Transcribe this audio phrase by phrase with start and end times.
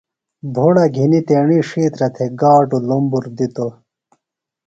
[0.53, 3.73] بھُڑہ گِھنیۡ تیݨی ڇھیترہ تھےۡ گاڈو لمبر دِتوۡ۔